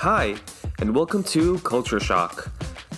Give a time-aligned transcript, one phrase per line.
[0.00, 0.34] Hi,
[0.80, 2.48] and welcome to Culture Shock.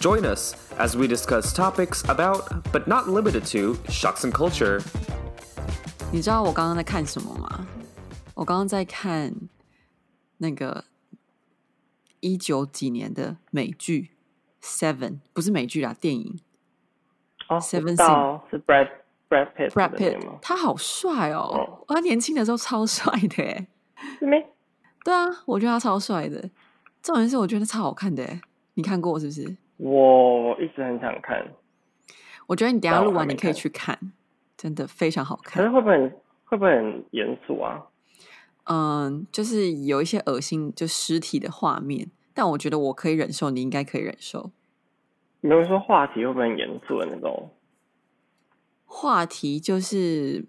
[0.00, 4.80] Join us as we discuss topics about, but not limited to, shocks and culture.
[6.12, 7.66] 你知道我刚刚在看什么吗？
[8.34, 9.34] 我刚刚在看
[10.38, 10.84] 那个
[12.20, 14.10] 一九几年的美剧《
[14.64, 16.38] Seven》，不是美剧啦，电影。
[17.48, 18.88] 哦 Seven 我知道是 Brad
[19.28, 20.38] Brad Pitt Brad 的那 Pitt，吗？
[20.40, 21.94] 他好帅哦哦！
[21.94, 23.66] 他年轻的时候超帅的哎。
[24.18, 24.46] 是没？
[25.04, 26.50] 对啊，我觉得他超帅的。
[27.03, 28.41] 重点是我觉得超好看的哎，
[28.75, 29.57] 你看过是不是？
[29.77, 31.45] 我一直很想看，
[32.47, 33.99] 我觉得你等下录完你可以去看，
[34.55, 35.69] 真的非常好看可是。
[35.69, 36.09] 会不会很
[36.45, 37.83] 会不会很严肃啊？
[38.65, 44.51] 嗯，就是有一些恶心就尸体的画面，但我觉得我可以忍受，你应该可以忍受。
[45.41, 47.49] 你们说话题会不会很严肃的那种？
[48.85, 50.45] 话题就是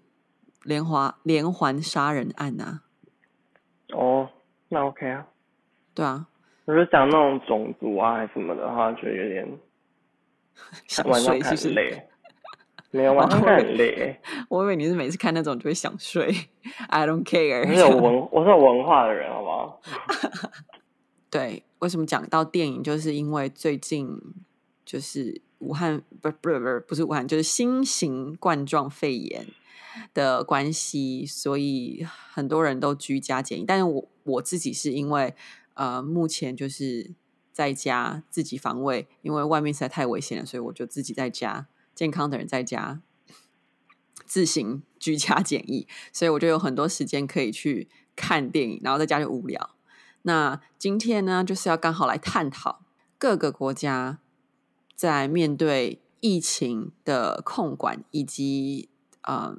[0.63, 2.83] 连环连环杀人案啊，
[3.89, 4.29] 哦，
[4.69, 5.27] 那 OK 啊。
[5.93, 6.27] 对啊，
[6.65, 9.59] 如果讲那种种族啊还是什么的话，觉得有点
[10.87, 11.79] 想晚上看睡是不是？
[11.79, 12.07] 很累。
[12.91, 16.33] 没有晚上看很累 我以为你是每次看那种就会想睡
[16.87, 17.67] ，I don't care。
[17.67, 19.81] 我是有文我是有文化的人，好不好？
[21.29, 24.17] 对，为什么讲到电影，就是因为最近
[24.85, 29.45] 就是武汉不不不不不是武汉，就是新型冠状肺炎
[30.13, 33.65] 的关系，所以很多人都居家检疫。
[33.67, 35.33] 但是我我自己是因为
[35.75, 37.13] 呃，目前就是
[37.53, 43.01] 在家自己防卫，因为外面实在太危险了，所以我就自己在家，健康的人在家
[44.25, 49.71] 自行 居家检疫，所以我就有很多时间可以去看电影，然后在家就无聊。
[50.23, 52.81] 那今天呢，就是要刚好来探讨
[53.17, 54.19] 各个国家
[54.95, 58.89] 在面对疫情的控管，以及
[59.21, 59.55] 呃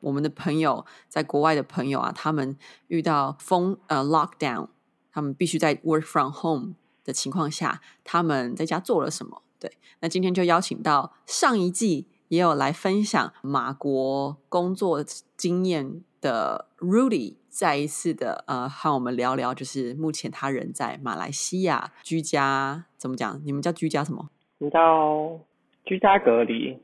[0.00, 2.56] 我们的朋友在国外的朋友啊，他们
[2.88, 4.68] 遇到封呃 lockdown，
[5.16, 9.40] 他们必须在 work from home 的情况下，他们在家做了什么？
[9.58, 15.02] 对，那今天就邀请到上一季也有来分享马国工作
[15.34, 23.40] 经验的 Rudy，再一次的呃和我们聊聊，就是目前他人在马来西亚居家，怎么讲？
[23.46, 24.28] 你们叫居家什么？
[24.58, 25.40] 你叫
[25.86, 26.78] 居家隔离，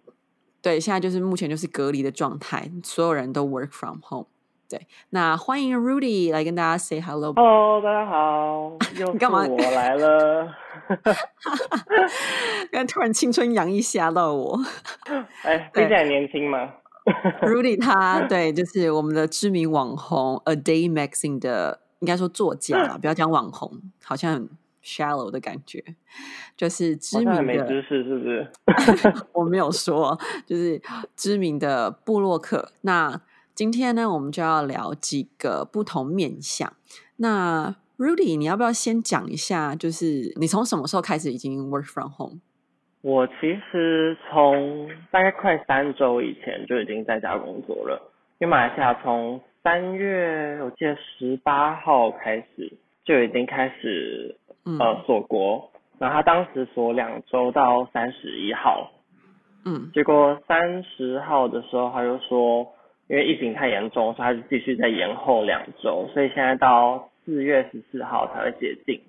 [0.63, 4.29] 对，现在就是目前就是隔离的状态，所有人都 work from home。
[4.73, 7.35] 对，那欢迎 Rudy 来跟大家 say hello。
[7.35, 10.49] Hello，大家好， 又干嘛我来了。
[12.73, 14.59] 刚才突然青春洋溢吓到我。
[15.45, 16.73] 哎，对听起来年轻吗
[17.43, 24.49] ？Rudy 他对，就是我们的知名网红 A Day Magazine 的，应该说作家啦，不要讲网红，好像很
[24.83, 25.85] shallow 的感觉。
[26.57, 28.51] 就是知名的，没知识，是不是？
[29.35, 30.81] 我没有说，就是
[31.15, 32.73] 知名的布洛克。
[32.81, 33.21] 那
[33.63, 36.73] 今天呢，我们就要聊几个不同面向。
[37.19, 42.41] 那 Rudy，你要不要先讲一下，就是你从什么时候开始已经 work from home？
[43.03, 48.03] 我其实从大概快三周以前就已经在家工作了，
[48.41, 52.73] 因为马来西亚从三月我记得十八号开始
[53.05, 58.91] 就已经开始嗯呃锁国，然后他当时锁两周到三十一号，
[59.65, 62.67] 嗯结果三十号的时候他就说，
[63.13, 69.03] 因为疫情太严重，所以他就继续再延后两周，所以现在到四月十四号才会解禁。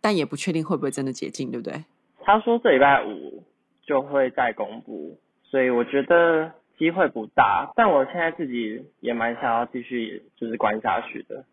[0.00, 1.84] 但也不确定会不会真的解禁，对不对？
[2.22, 3.44] 他说这礼拜五
[3.86, 7.70] 就会再公布，所以我觉得机会不大。
[7.76, 11.44] 但我现在自己也蛮想要继续就是关下去的，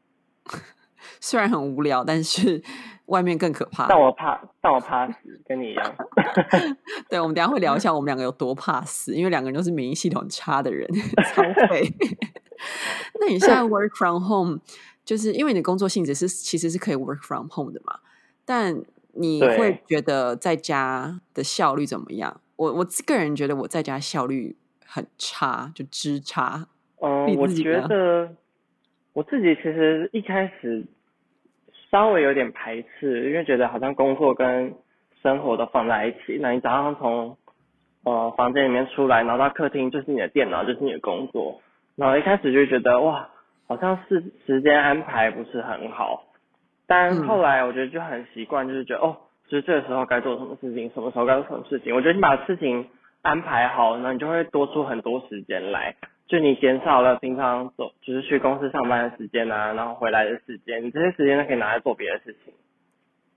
[1.22, 2.64] 虽然很无聊，但是
[3.08, 3.88] 外面更可怕。
[3.88, 5.96] 但我怕，但我怕死，跟你一样。
[7.10, 10.88] 对，我们等下会聊一下我们两个有多怕死，因为两个人都是免疫系统差的人，
[11.34, 11.92] 超废。
[13.20, 14.60] 那你现在 work from home，
[15.04, 18.00] 就是因为你的工作性质是其实是可以 work from home 的嘛？
[18.46, 18.82] 但
[19.14, 22.42] 你对会觉得在家的效率怎么样？
[22.56, 26.68] 我我个人觉得我在家效率很差，就之差。
[27.00, 28.36] 嗯，我觉得
[29.14, 30.84] 我自己其实一开始
[31.92, 34.76] 稍微有点排斥，因为觉得好像工作跟
[35.22, 36.38] 生活都放在一起。
[36.42, 37.38] 那你早上从
[38.04, 41.62] 呃房间里面出来，然后到客厅就是你的电脑，就是你的工作。
[41.96, 43.30] 然后一开始就觉得哇，
[43.68, 46.24] 好像是时间安排不是很好。
[46.86, 49.18] 但嗯后来我觉得就很习惯，就是觉得哦，
[49.48, 51.96] 就是这个时候该做什么事情，什么时候该做什么事情。
[51.96, 52.88] 我觉得你把事情
[53.22, 55.96] 安排好，然后你就会多出很多时间来。
[56.28, 62.54] 就你减少了平常走就是去公司上班的时间啊，然后回来的时间，你这些时间都可以拿来做别的事情。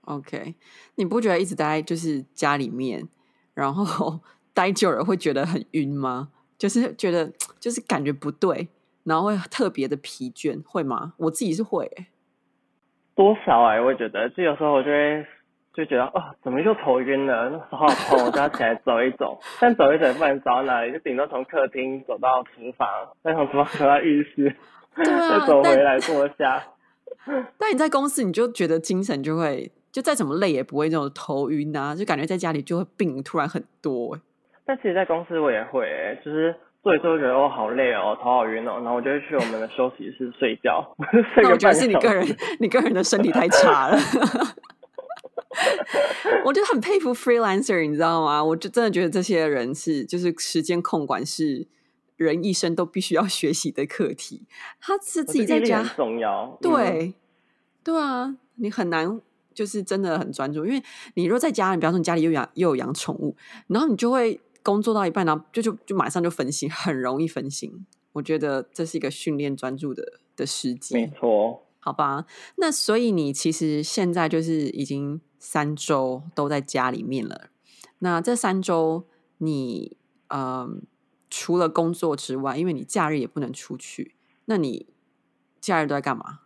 [0.01, 0.55] OK，
[0.95, 3.07] 你不觉得一直待在就是家里面，
[3.53, 4.19] 然后
[4.53, 6.29] 待久了会觉得很晕吗？
[6.57, 8.67] 就是觉得就是感觉不对，
[9.03, 11.13] 然后会特别的疲倦，会吗？
[11.17, 12.07] 我自己是会、欸，
[13.15, 15.25] 多少哎、我也觉得，就有时候我就会
[15.73, 17.49] 就觉得哦，怎么又头晕了？
[17.49, 19.39] 那时候好痛，我就要起来走一走。
[19.59, 22.87] 但走一走也不能走到哪里，就顶多从客厅走到厨房，
[23.23, 24.55] 再从厨房走到浴室，
[24.95, 26.61] 对啊 再走回来坐下。
[27.57, 34.21] 但你在公司，你就觉得精神就会，就再怎么累也不会那种头晕啊，就感觉在家里就会病突然很多、欸。
[34.65, 36.53] 但其实，在公司我也会、欸，就是
[36.83, 40.95] 做一做就觉得哦好累哦，头好晕哦，然后我就会去我们的休息室睡觉，
[41.37, 42.25] 那我觉得是你个人。，
[42.59, 43.97] 你个人的身体太差了。
[46.45, 48.43] 我就很佩服 freelancer，你知道吗？
[48.43, 51.67] 我就真的觉得这些人是，就是时间控管是
[52.17, 54.45] 人一生都必须要学习的课题。
[54.79, 56.43] 他是自己在家重要。
[56.43, 57.13] 嗯，对，
[57.83, 59.21] 对啊，你很难
[59.53, 60.81] 就是真的很专注，因为
[61.15, 63.35] 你如果在家，你比方说你家里又养又有养宠物，
[63.67, 67.85] 然后你就会工作到一半，然后就就就马上就分心，很容易分心。
[68.13, 70.95] 我觉得这是一个训练专注的的时机。
[70.95, 71.65] 没错。
[71.83, 72.25] 好吧，
[72.57, 77.49] 那所以你其实现在就是已经三周都在家里面了。
[77.99, 79.05] 那这三周
[79.39, 79.97] 你
[80.29, 80.83] 嗯，
[81.31, 84.13] 除了工作之外，因为你假日也不能出去，
[84.45, 84.85] 那你
[85.59, 86.41] 假日都在干嘛？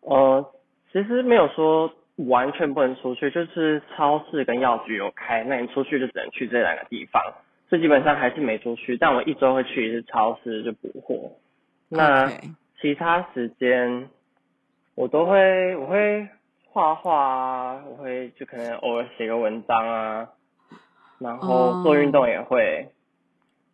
[0.00, 0.52] 呃，
[0.92, 1.90] 其实没有说
[2.28, 7.22] 完全不能出去，就是超市跟药局有开，那你出去就只能去这两个地方，
[7.68, 8.96] 所以基本上还是没出去。
[8.96, 11.30] 但我一周会去一次超市就补货。
[11.88, 12.28] 那
[12.80, 14.08] 其他时间
[14.94, 16.28] 我都会，我会
[16.72, 20.28] 画画啊，我会就可能偶尔写个文章啊，
[21.18, 22.88] 然后做运动也会，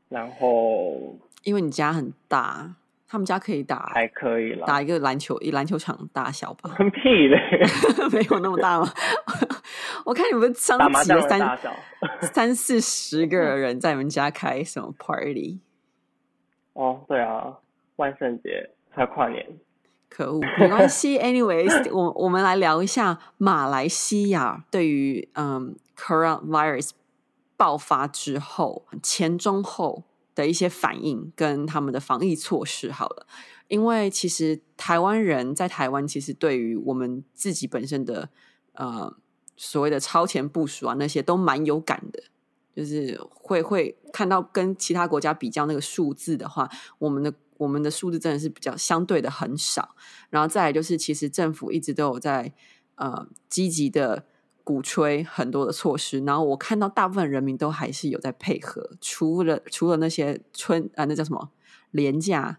[0.09, 1.15] 然后
[1.45, 2.75] 因为你家很大，
[3.07, 4.67] 他们家可以打还可以啦。
[4.67, 6.75] 打一个篮球一篮球场大小吧？
[6.91, 7.39] 屁嘞，
[8.13, 8.87] 没有那么大吗？
[10.07, 11.59] 我看你们上打麻集了三。
[12.23, 15.61] 三四十个人在你们家开什么 party？
[16.73, 17.59] 哦，对啊，
[17.97, 19.45] 万圣节还有跨年。
[20.17, 21.19] 可恶， 没关系。
[21.19, 26.93] Anyways， 我我们来聊一下马来西亚对于嗯 coronavirus
[27.59, 30.05] 爆发之后前中后
[30.35, 32.91] 的一些反应跟他们的防疫措施。
[32.91, 33.27] 好了，
[33.69, 38.31] 因为其实台湾人在台湾，其实对于我们自己本身的
[38.73, 39.15] 呃
[39.55, 42.23] 所谓的超前部署啊那些都蛮有感的。
[42.75, 46.69] 就是会会看到跟其他国家比较那个数字的话，
[46.99, 49.95] 我们的我们的数字真的是比较相对的很少。
[50.31, 52.53] 然后再来就是，其实政府一直都有在
[52.97, 54.25] 呃积极的
[54.65, 61.51] 鼓吹很多的措施，然后我看到大部分人民都还是有在配合，除了除了那些春啊、那叫什么
[61.93, 62.59] 廉价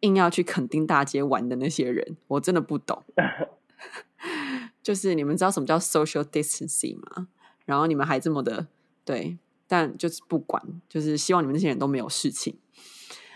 [0.00, 3.04] 硬要去垦丁大街玩的那些人，我真的不懂。
[4.82, 7.28] 就是你们知道什么叫 social distancing 吗？
[7.66, 8.66] 然后你们还这么的
[9.04, 12.58] 对，但就是不管，就是希望你们这些人都没有事情。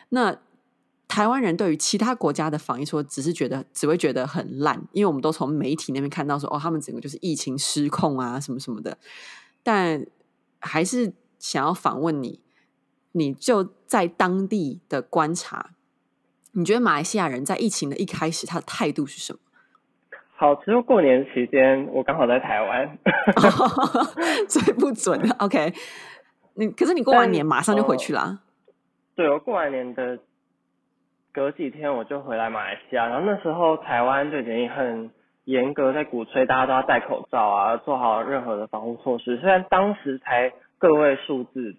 [0.08, 0.40] 那
[1.14, 8.97] 台湾人对于其他国家的防疫说，只是觉得只会觉得很烂，因为我们都从媒体那边看到说，哦，他们整个就是疫情失控啊，什么什么的。
[9.62, 10.06] 但
[10.59, 12.41] 还是想要访问你，
[13.12, 15.73] 你就在当地的观察，
[16.53, 19.38] 你觉得马来西亚人在疫情的一开始，他的态度是什么？
[20.35, 22.99] 好，其实过年期间我刚好在台湾，
[24.49, 25.37] 最不准的。
[25.41, 25.75] OK，
[26.55, 28.41] 你可是你过完年马上就回呃去啦。
[29.15, 30.19] 对我过完年的
[31.32, 35.11] 隔几天我就回来马来西亚，然后那时候台湾就已经很
[35.44, 39.36] 严格在鼓吹大家都要戴口罩啊，做好任何的防护措施。
[39.39, 41.74] 虽然当时才个位数字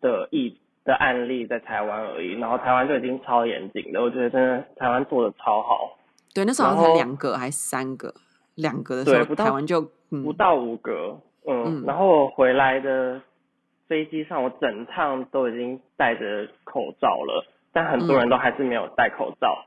[0.00, 5.98] 的疫的案例在台湾而已，然后台湾就已经超严谨的，我觉得真的台湾做的超好，
[6.34, 8.14] 对，那时候好像才两个还是三个，
[8.54, 10.22] 两个的时候，台湾就嗯。
[10.22, 11.84] 不到五个，嗯，嗯。
[11.86, 13.20] 然后我回来的
[13.88, 17.44] 飞机上，我整趟都已经戴着口罩了，
[17.76, 19.66] 但很多人都还是没有戴口罩。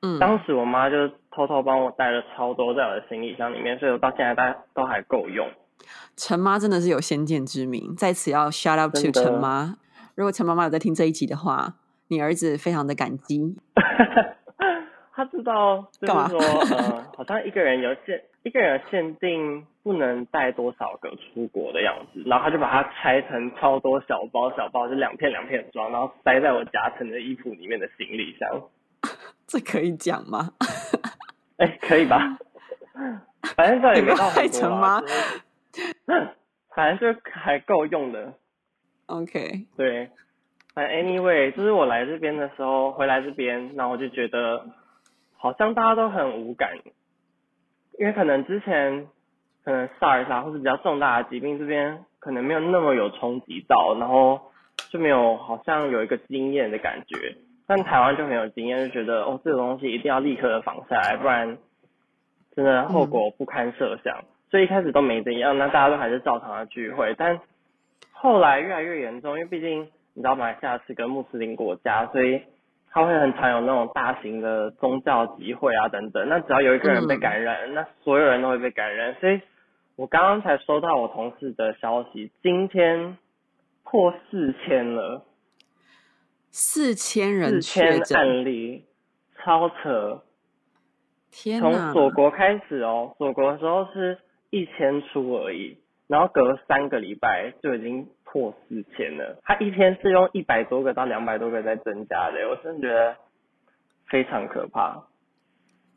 [0.00, 5.46] 嗯，当时我妈就偷偷帮我带了超多在我的行李箱里面，所以我到现在大都还够用。
[6.16, 9.76] 陈妈真的是有先见之明，在此要 shout out to 陈妈。
[10.14, 11.74] 如果陈妈妈有在听这一集的话，
[12.08, 13.54] 你儿子非常的感激。
[15.14, 28.62] 他知道，就干嘛是说，呃，好像一个人有限，一个人有限定不能带多少个出国的样子，然后他就把它拆成超多小包，小包就两片两片装，然后塞在我夹层的衣服里面的行李箱。
[29.46, 30.52] 这可以讲吗？
[31.58, 32.38] 哎、可以吧？
[33.56, 35.08] 反正这也没到很多啦成
[35.72, 35.82] 就
[36.14, 36.28] 是
[36.74, 38.32] 反正就还够用的。
[39.06, 40.08] OK，对，
[40.74, 44.64] 反正 anyway，就是我来这边的时候，回来这边，然后我就觉得
[45.36, 46.70] 好像大家都很无感，
[47.98, 49.06] 因为可能之前
[49.64, 54.40] 可能 SARS 啊或是比较重大的疾病这边可能没有那么有冲击到，然后
[54.90, 57.36] 就没有好像有一个经验的感觉。
[57.66, 61.56] 但台湾就很有经验，就觉得哦，这个东西一定要立刻的防下来，不然
[62.54, 64.24] 真的后果不堪设想。
[64.50, 67.14] 所以一开始都没怎样，那大家都还是照常的聚会。
[67.16, 67.40] 但
[68.12, 72.42] 后来越来越严重，因为毕竟你知道马来西亚是个穆斯林国家，所以
[72.90, 76.28] 他会很常有那种大型的宗教集会啊等等。
[76.28, 79.14] 那只要有一个人被感染，那所有人都会被感染。
[79.14, 79.40] 所以
[80.02, 83.16] 我刚刚才收到我同事的消息，今天
[83.84, 85.24] 破四千了，
[86.50, 88.84] 四千人四千案例，
[89.38, 90.24] 超扯！
[91.30, 94.18] 天从锁国开始哦，锁国的时候是。
[94.50, 95.78] 一千出而已，
[96.08, 99.38] 然后隔三个礼拜就已经破四千了。
[99.44, 103.16] 他一天是用一百多个到两百多个在增加的，我真的觉得
[104.08, 105.02] 非常可怕。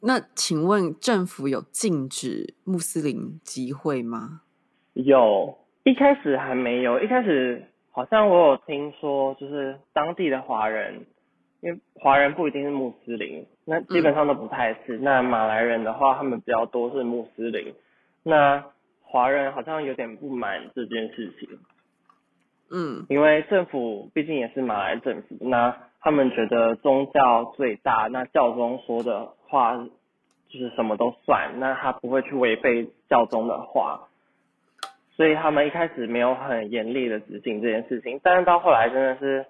[0.08, 4.42] 那请问政府有禁止穆斯林集会吗？
[4.94, 11.08] 有，一开始还没有，一开始好像我有听说，就是当地的华人，
[11.62, 15.00] 因为华人不一定是穆斯林，那基本上都不太是。
[15.00, 17.74] 那马来人的话，他们比较多是穆斯林。
[18.22, 18.64] 那
[19.02, 21.50] 华人好像有点不满这件事情，
[22.70, 29.88] 嗯，因为政府毕竟也是马来政府，那他们觉得宗教最大，那教宗说的话
[30.58, 34.08] 就是什么都算，那他不会去违背教宗的话，
[35.16, 39.46] 所以他们一开始没有很严厉的执行这件事情，但是到后来真的是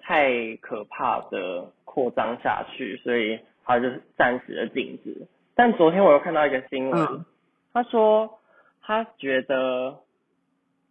[0.00, 5.26] 太可怕的扩张下去，所以他就暂时的禁止。
[5.54, 7.24] 但昨天我又看到一个新闻。
[7.70, 8.40] 他说，
[8.80, 9.98] 他觉得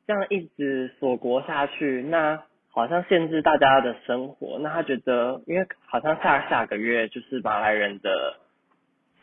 [0.06, 4.60] 这样一直锁国下去，那好像限制大家的生活。
[4.62, 8.36] 那他觉得，因为好像下下个月就是马来人的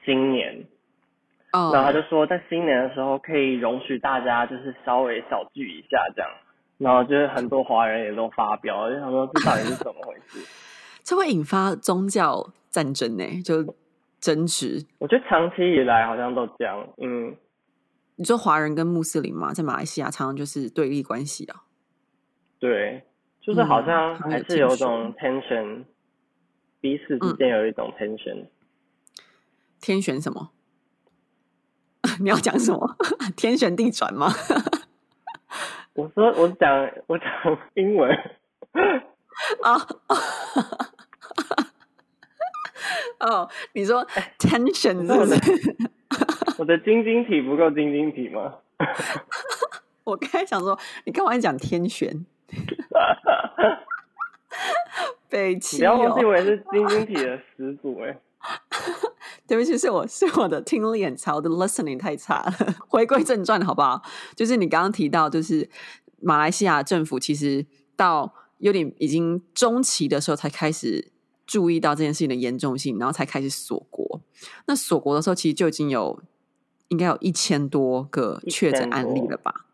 [0.05, 0.67] 新年，
[1.53, 6.31] 哦，然后他就说，在新年的时候可以容许大家就是稍微小聚一下这样。
[6.77, 10.41] 然后就是很多华人也都发飙，就想说这到底是怎么回事？
[11.05, 13.25] 这会引发宗教战争呢？
[13.45, 13.75] 就
[14.21, 14.85] 争执？
[14.99, 17.37] 我觉得长期以来好像都这样，嗯。
[18.17, 21.63] 你说华人跟穆斯林嘛，在马来西亚常常就是对立关系啊。
[22.59, 23.03] 对，
[23.41, 25.85] 就是好像还是有种 tension，
[26.81, 28.47] 彼此之间有一种 tension。
[29.85, 30.49] 天旋什么？
[32.21, 32.97] 你要讲什么？
[33.37, 34.33] 天旋地转吗？
[35.93, 37.27] 我说，我讲，我讲
[37.75, 38.11] 英文。
[39.63, 39.77] 啊。
[43.21, 44.07] 哦，你说
[44.39, 45.35] tension 是不是？
[46.57, 48.55] 我的晶晶体不够晶晶体吗？
[50.05, 52.25] 我刚才想说，你干嘛讲天旋？
[55.29, 58.19] 北齐，不要忘记我也是晶晶体的始祖哎。
[59.47, 62.75] 对不起，是我是我的听力很差，我的 listening 太差了。
[62.89, 64.03] 回归正传，好不好？
[64.35, 65.69] 就是你刚刚提到，就是
[66.21, 71.13] 马来西亚政府其实到有点已经中期的时候，才开始
[71.47, 74.21] 注意到这件事情的严重性，然后才开始锁国。
[74.67, 76.23] 那锁国的时候，其实就已经有。
[76.89, 79.67] 应该有一千多个确诊案例了吧？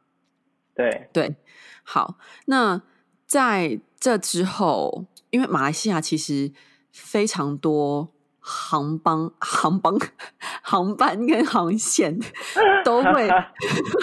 [0.75, 1.37] 对对，
[1.83, 2.17] 好。
[2.47, 2.81] 那
[3.27, 6.53] 在这之后，因为马来西亚其实
[6.93, 9.95] 非常多航班、 航班、
[10.63, 12.19] 航班跟航线
[12.85, 13.29] 都会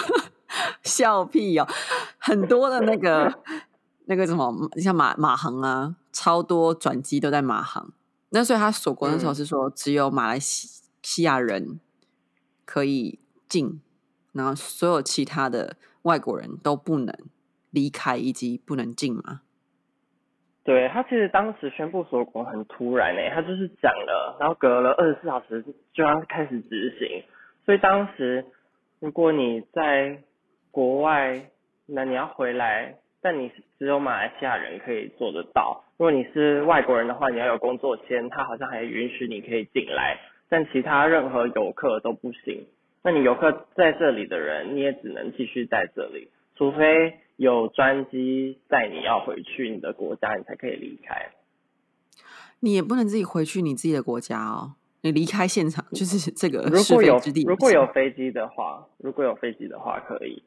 [0.82, 1.68] 笑屁哦，
[2.18, 3.42] 很多的那个
[4.06, 7.92] 那个什么，像马马航啊，超多转机都在马航。
[8.30, 10.68] 那所以他锁国的时候是说，只有马来西
[11.02, 11.80] 西亚人。
[12.70, 13.18] 可以
[13.48, 13.80] 进，
[14.32, 17.16] 然后所有其他的外国人都不能
[17.70, 19.40] 离开以及不能进吗？
[20.68, 27.22] 对他其实当时宣布锁国很突然诶，他就是讲了，然后隔了二十四小时就要开始执行，
[27.64, 28.44] 所以当时
[29.00, 30.18] 如果你在
[30.70, 31.40] 国外，
[31.86, 35.84] 那你要回来，但你只有马来西亚人可以做得到。
[35.96, 40.18] 如果你是外国人的话，你要有工作签，他好像还允许你可以进来。
[40.50, 42.66] 但其他任何游客都不行。
[43.02, 51.32] 那你游客在这里的人，你也只能继续在这里，除非有专机载你要回去你的国家，你才可以离开。
[52.60, 54.74] 你也不能自己回去你自己的国家哦。
[55.00, 60.42] 你离开现场就是这个如果有如果有飞机的话，如果有飞机的话可以。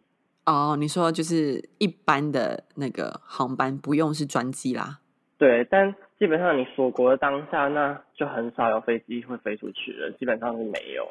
[0.45, 4.99] 哦，你说就是一般的那个航班不用是专机啦。
[5.39, 5.95] 对，但。
[6.21, 11.09] 基本上你锁国的当下，那就很少有飞机会飞出去了，基本上是没有。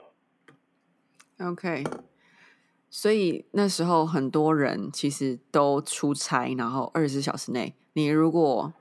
[1.45, 1.83] OK，
[2.91, 8.75] 所以那时候很多人其实都出差，然后二十四小时内，你如果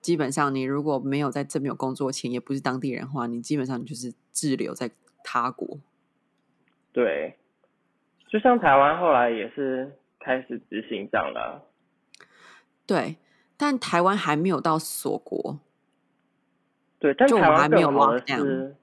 [0.00, 4.90] 基本上你如果没有在这边有工作前，也不是当地人的话，你基本上你就是滞留在
[5.22, 5.78] 他国。
[6.92, 7.36] 对，
[8.28, 11.62] 就像台湾后来也是开始执行这样的。
[12.84, 13.16] 对，
[13.56, 15.60] 但台湾还没有到锁国。
[16.98, 18.76] 对，但台湾更好的是，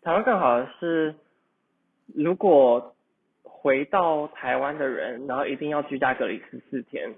[0.00, 1.14] 台湾更好的是，
[2.14, 2.94] 如果
[3.68, 7.14] 回到台湾的人，然后一定要居家隔离十四天，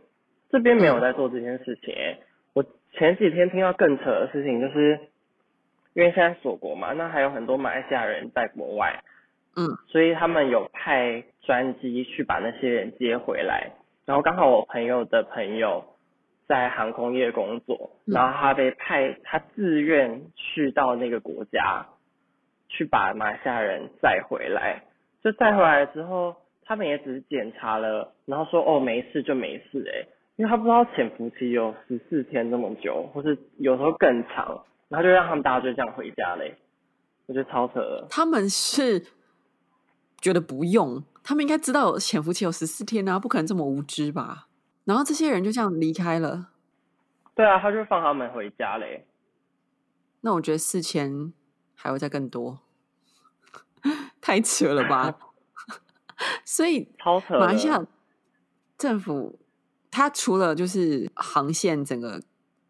[0.51, 2.19] 这边没有在做这件事情、欸。
[2.55, 4.99] 我前几天听到更扯的事情，就是
[5.95, 9.01] 因为现在锁国嘛，那还有很多马来西亚人在国外，
[9.55, 13.71] 嗯，所以他们有派专机去把那些人接回来。
[14.05, 15.85] 然后刚好我朋友的朋友
[16.49, 21.87] 在航空业工作，嗯然后他被派，他自愿去到那个国家，
[22.69, 24.83] 去把马来西亚人载回来。
[25.23, 26.35] 就载回来之后，
[26.71, 36.57] 他们也只是检查了，然后说哦没事就没事哎、因为他不知道潜伏期有十四天那么久，或是有时候更长，然后就让他们大家就这样回家嘞、
[37.27, 38.07] 我觉得超扯了。
[38.09, 39.05] 他们是
[40.21, 44.47] 觉得不用，他们应该知道有潜伏期有十四天啊，不可能这么无知吧？
[44.85, 46.51] 然后这些人就这样离开了，
[47.35, 49.05] 对啊，他就放他们回家嘞、
[50.21, 51.33] 那我觉得四千
[51.75, 52.61] 还会再更多，
[54.23, 55.19] 太扯了吧？
[56.51, 57.39] 所以超扯的。
[57.39, 57.81] 马来西亚
[58.77, 59.39] 政府，
[59.89, 62.21] 它除了就是航线整个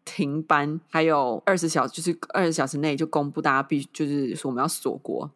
[0.05, 5.31] 停班，还有二十小就是二十小时内就公布大家必就是说我们要锁国。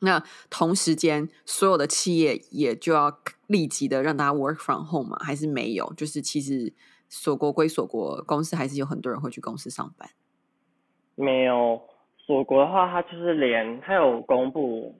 [0.00, 5.16] 那同时间，所有的企业也就要立即的让大家 work from home 嘛？
[5.24, 5.90] 还是没有？
[5.94, 6.70] 就是其实
[7.08, 10.10] 锁国归锁国，公司还是有很多人会去公司上班。
[11.14, 11.80] 没有
[12.26, 14.94] 锁国的话，它就是连它有公布，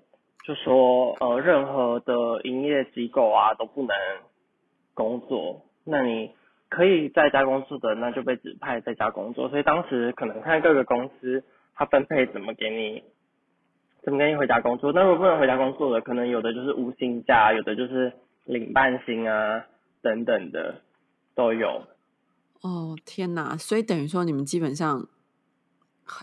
[0.45, 3.97] 就说呃任何的营业机构啊都不能
[4.95, 5.65] 工作。
[5.85, 6.31] 那你
[6.69, 9.49] 可以在家工作的，那就被指派在家工作。
[9.49, 11.43] 所以当时可能看各个公司
[11.75, 13.03] 它分配怎么给你，
[14.03, 14.93] 怎么给你回家工作。
[14.93, 18.13] 那如果不能回家工作的，可能有的就是无薪假，有的就是
[18.45, 19.65] 领半薪啊
[20.03, 20.83] 等等的
[21.35, 21.83] 都有。
[22.63, 23.57] 哦天哪！
[23.57, 25.07] 所以等于说你们基本上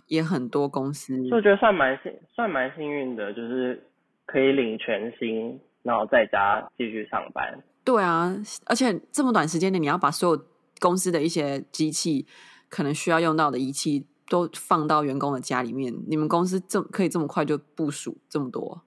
[0.08, 3.84] 也很多公司所以觉得算蛮幸算蛮幸运的，就是
[4.26, 7.64] 可以领全薪，然后在家继续上班。
[7.84, 8.36] 对啊，
[8.68, 10.44] 而且这么短时间内，你要把所有
[10.80, 12.26] 公司的一些机器
[12.70, 18.82] 可能需要用到的仪器都放到员工的家里面，你们公司这可以这么快就部署这么多？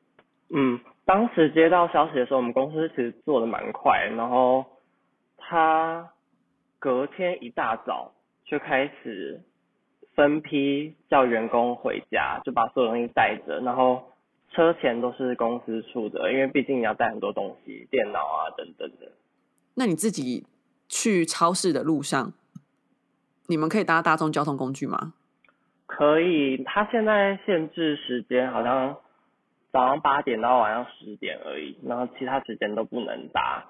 [0.50, 4.64] 嗯，当时接到消息的时候，我们公司其实做的蛮快，然后
[5.37, 6.08] 他
[6.78, 8.12] 隔天一大早
[8.46, 9.42] 就开始
[10.14, 14.04] 分批叫员工回家，就把所有东西带着，然后
[14.54, 19.12] 车钱都是公司出的，因为毕竟你要带很多东西，电脑啊等等的。
[19.74, 20.46] 那你自己
[20.88, 22.32] 去超市的路上，
[23.48, 25.14] 你们可以搭大众交通工具吗？
[25.86, 28.96] 可以，他现在限制时间好像
[29.72, 33.64] 早上八点到晚上十点而已，然后其他时间都不能搭。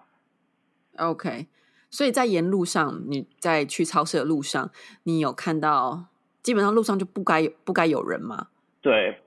[0.99, 1.49] OK，
[1.91, 4.71] 所以在沿路上，你在去超市的路上，
[5.03, 6.07] 你有看到
[6.43, 8.49] 基本上路上就不该有不该有人吗？
[8.81, 9.19] 对，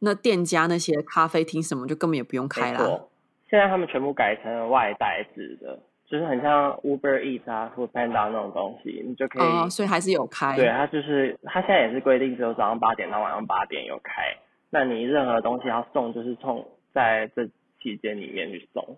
[0.00, 2.78] 那店家那些咖啡厅什么就根本也不用开啦。
[2.78, 3.10] 没错。
[3.48, 9.42] 现在他们全部改成了外带制的，就是很像 Uber Eats 啊、Food Panda 那种东西，你就可以。
[9.42, 10.56] 哦，所以还是有开。
[10.56, 14.36] 对，它就是它现在也是规定只有早上八点到晚上八点有开，
[14.70, 17.46] 那你任何东西要送，就是从在这
[17.80, 18.96] 期间里面去送。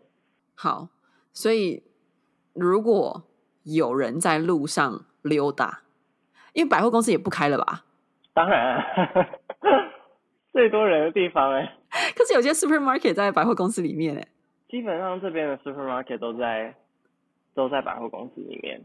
[0.55, 0.89] 好，
[1.33, 1.83] 所以
[2.55, 3.25] 如果
[3.65, 5.83] 有人在路上溜达，
[6.55, 7.85] 因为百货公司也不开了吧？
[8.33, 8.83] 当然，
[10.59, 11.73] 最多人的地方哎、
[12.17, 14.27] 可是有些 supermarket 在百货公司里面哎。
[14.69, 16.75] 基本上这边的 supermarket 都在
[17.55, 18.85] 都在百货公司里面。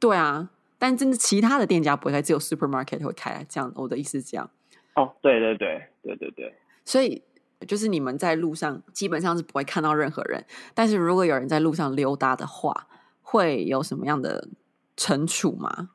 [0.00, 3.46] 对啊，但真的其他的店家不会开，只有 supermarket 会开。
[3.48, 4.50] 这样，我的意思是这样。
[4.96, 6.52] 哦，对对对对对对，
[6.84, 7.22] 所以
[7.68, 12.88] 就是你们在路上基本上是不会看到任何人，但是如果有人在路上溜达的话，
[13.22, 14.48] 会有什么样的
[14.96, 15.90] 惩处吗？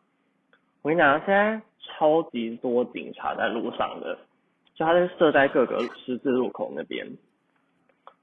[0.81, 4.17] 我跟你讲，现在超级多警察在路上的，
[4.75, 7.05] 就它是设在各个十字路口那边。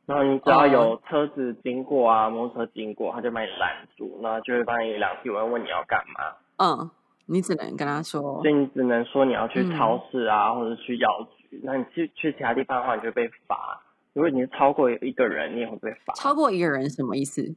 [0.06, 6.34] 然后你只要有车子经过啊，摩托车经过，他就把你拦住，然后就会帮你量体温，问你要干嘛。
[6.56, 6.90] 嗯，
[7.26, 11.08] 你只能跟他说所，以你只能说你要去嗯超市啊，或者去药
[11.38, 11.60] 局。
[11.62, 13.80] 那你去去其他地方的话，你就会被罚。
[14.12, 16.12] 如果你是超过一个人，你也会被罚。
[16.14, 17.54] 超过一个人什么意思？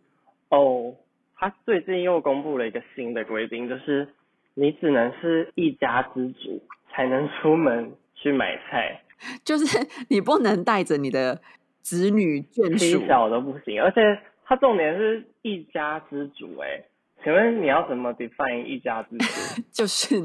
[0.49, 0.93] 哦，
[1.35, 4.07] 他最近又公布了一个新的规定，就是
[4.53, 9.01] 你只能是一家之主才能出门去买菜，
[9.43, 9.65] 就是
[10.09, 11.41] 你不能带着你的
[11.81, 13.83] 子女眷妻属，小都不行。
[13.83, 14.01] 而且
[14.45, 16.81] 他重点是一家之主、哎，
[17.23, 19.61] 请问你要怎么 define 一家之主？
[19.71, 20.15] 就是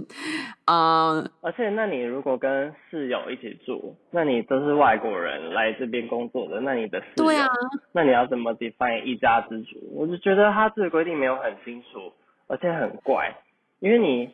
[0.67, 7.49] 呃，而且，那你如果跟室友一起住，那你都是外国人来这边工作的，那你的室友，对啊，
[7.93, 9.77] 那你要怎么 define 一家之主？
[9.95, 12.13] 我就觉得他这个规定没有很清楚，
[12.47, 13.35] 而且很怪，
[13.81, 14.31] 因为你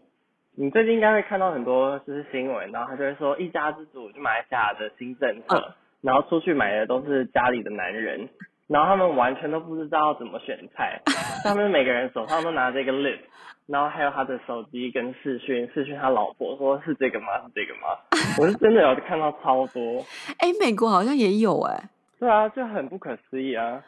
[0.57, 8.29] 你最近应该会看到很多就是新闻，然后他就会说一家之主就马来西亚的新政策，嗯然后出去买的都是家里的男人，
[8.67, 11.01] 然后他们完全都不知道怎么选菜，
[11.43, 13.21] 他们每个人手上都拿着一个 list，
[13.67, 17.27] 然后还有他的手机跟视讯，视讯他老婆说是这个吗？
[17.47, 17.89] 是这个吗？
[18.39, 20.05] 我是真的有看到超多，
[20.39, 21.89] 哎，美国好像也有哎、
[22.21, 23.83] 对啊，就很不可思议啊。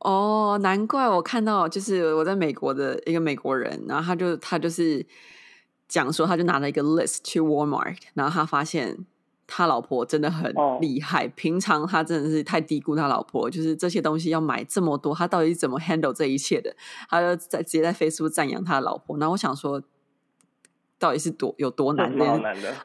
[0.00, 5.06] 哦，难怪我看到，就是我在美国的一个美国人，然后他就他就是
[5.88, 9.06] 讲说，他就拿了一个 list 去 Walmart，然后他发现
[9.46, 16.76] 他老婆真的很哦厉害，平常他真的是太低估他老婆，就是这些东西要买这么多，他到底是怎么 handle 这一切的？
[17.08, 19.82] 他就在直接在 Facebook 赞扬他的老婆，然后我想说，
[20.98, 22.24] 到底是多有多难的？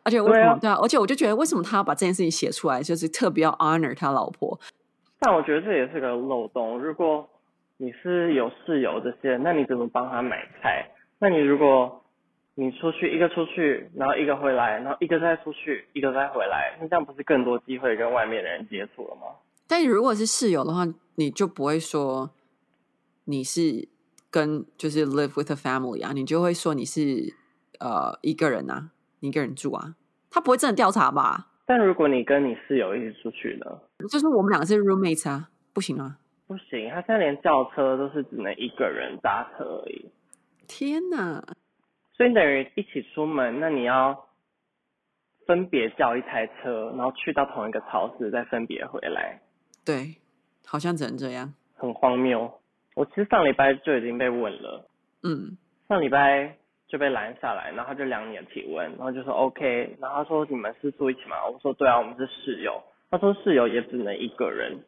[0.04, 0.78] 而且为什对啊么对啊？
[0.82, 4.58] 而且我就觉得，为什么他要把这件事情写出来，就是特别要 honor 他老婆？
[5.20, 6.80] 但我觉得这也是个漏洞。
[6.80, 7.28] 如果
[7.78, 10.90] 你是有室友这些，那你怎么帮他买菜？
[11.20, 12.03] 那你如果
[12.56, 19.24] 你出去一个出去，然后一个回来，然后一个再出去，一个再回来，那这样不是更多机会跟外面的人接触了吗？
[19.68, 20.86] 但你如果是室友的话，
[21.16, 22.30] 你就不会说
[23.26, 23.88] 你是
[24.30, 27.34] 跟就是 live with a family 啊，你就会说你是
[27.80, 29.96] 呃一个人啊，你一个人住啊，
[30.30, 31.48] 他不会真的调查吧？
[31.66, 33.66] 但如果你跟你室友一起出去呢？
[34.10, 36.18] 就是我们两个是 roommates 啊，不行啊！
[36.46, 40.06] 不行，他现在连叫车都是只能一个人搭车而已，
[40.68, 41.42] 天哪，
[42.16, 44.28] 所以你等于一起出门，那你要
[45.46, 49.42] 分别叫一台车，然后去到同一个超市，再分别回来。
[49.84, 50.16] 对，
[50.66, 51.54] 好像只能这样。
[51.76, 52.60] 很荒谬。
[52.96, 54.88] 我其实上礼拜就已经被问了，
[55.24, 55.58] 嗯，
[55.90, 56.56] 上礼拜
[56.88, 61.46] 就被拦下来，然后就量你的体温，然后就说 OK，然后他说你们是住一起吗？
[61.52, 62.82] 我说对啊，我们是室友。
[63.10, 64.84] 他说室友也只能一个人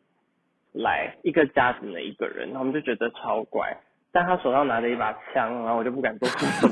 [0.72, 3.76] 来，一个家只能一个人，然后我们就觉得超怪。
[4.16, 6.30] 但他手上拿着一把枪，然后我就不敢做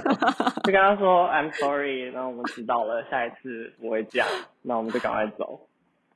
[0.63, 4.27] 就跟他说 I'm sorry，然后我们知道了，下一次不会这样，
[4.63, 5.59] 那我们就赶快走。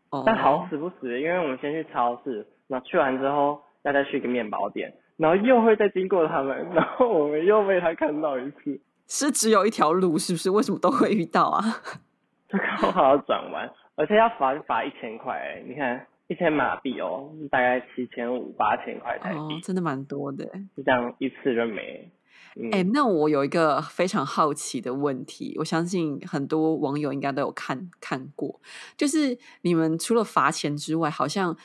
[0.10, 10.50] 哦，但好死不死，因为我们先去超市，然后去完之后要再去一个面包店，然后又会再经过他们，然后我们又被他看到一次，是只有一条路，是不是？
[10.50, 11.62] 为什么都会遇到啊？
[12.48, 20.46] 就刚好要转弯，而且要罚罚一千块、欸，你看一千马币哦，大概七千五八千块台币，，哦真的蛮多的。
[20.76, 22.12] 就这样一次就没。
[22.56, 28.60] 嗯，哎、那我有一个非常好奇的问题，我相信很多网友应该都有看看过，
[28.98, 31.56] 就是你们除了罚钱之外，好像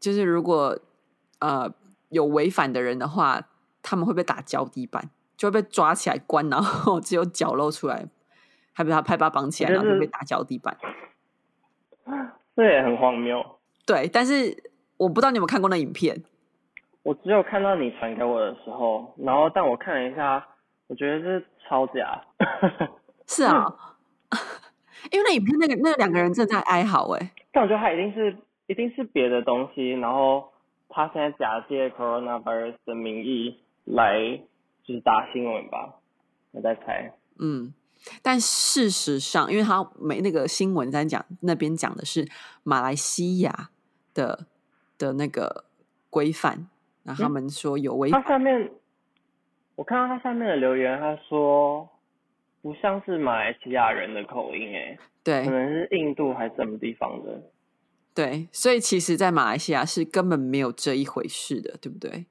[0.00, 0.78] 就是如果
[1.40, 1.72] 呃
[2.08, 3.48] 有违反的人的话，
[3.82, 8.06] 他们会被打脚底板，就会被抓起来关，然后只有脚露出来，
[8.72, 10.76] 还被他拍巴绑起来，然后就被打脚底板。
[12.56, 13.57] 这也很荒谬。
[13.88, 14.54] 对，但是
[14.98, 16.22] 我不知道你有没有看过那影片，
[17.02, 20.46] 我只有看到你传给我的时候，然后但我看了一下，
[20.88, 22.22] 我觉得是超假。
[23.26, 23.64] 是啊，
[25.10, 30.50] 因为那影片那个那两个人正在哀嚎、哎，但我觉得他一定是一定是别的东西，然后
[30.90, 34.38] 他现在假借 coronavirus 的名义来
[34.84, 35.94] 就是打新闻吧，
[36.52, 37.12] 我在猜。
[37.38, 37.72] 嗯，
[38.22, 42.28] 但事实上，因为他没那个新闻在讲那边讲的是
[42.62, 43.70] 马来西亚
[44.18, 44.46] 的
[44.98, 45.64] 的那个
[46.10, 46.66] 规范，
[47.04, 48.70] 然后他嗯们说有违他下面
[49.76, 51.88] 我看到他下面的留言，他说
[52.60, 57.40] 不像是马来西亚人的口音，诶，对可能是印度还是什么地方的。
[58.12, 62.26] 对，所以其实，在马来西亚是根本没有这一回事的，对不对？